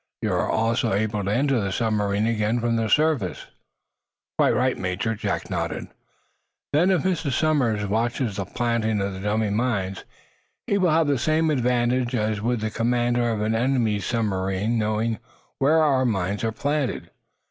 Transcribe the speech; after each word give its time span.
You 0.23 0.33
are 0.33 0.49
also 0.49 0.93
able 0.93 1.23
to 1.23 1.31
enter 1.31 1.61
the 1.61 1.71
submarine 1.71 2.25
again 2.25 2.59
from 2.59 2.75
the 2.75 2.89
surface?" 2.89 3.45
"Quite 4.39 4.55
right, 4.55 4.75
Major," 4.75 5.13
Jack 5.13 5.47
nodded. 5.51 5.89
"Then, 6.73 6.89
if 6.89 7.03
Mr. 7.03 7.31
Somers 7.31 7.85
watches 7.85 8.37
the 8.37 8.45
planting 8.45 8.99
of 8.99 9.13
the 9.13 9.19
dummy 9.19 9.51
mines, 9.51 10.03
he 10.65 10.79
will 10.79 10.89
have 10.89 11.05
the 11.05 11.19
same 11.19 11.51
advantage 11.51 12.15
as 12.15 12.41
would 12.41 12.61
the 12.61 12.71
commander 12.71 13.29
of 13.29 13.41
an 13.41 13.53
enemy's 13.53 14.07
submarine 14.07 14.71
in 14.71 14.77
knowing 14.79 15.19
where 15.59 15.83
our 15.83 16.03
mines 16.03 16.43
are 16.43 16.51
planted. 16.51 17.11